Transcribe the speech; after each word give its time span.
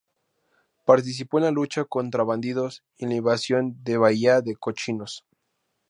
Participó 0.83 1.37
en 1.37 1.43
La 1.43 1.51
lucha 1.51 1.85
contra 1.85 2.23
Bandidos 2.23 2.81
y 2.97 3.03
en 3.03 3.11
la 3.11 3.17
Invasión 3.17 3.83
de 3.83 3.97
Bahía 3.99 4.41
de 4.41 4.55
Cochinos. 4.55 5.27